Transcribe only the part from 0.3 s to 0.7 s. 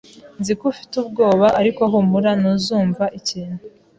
Nzi ko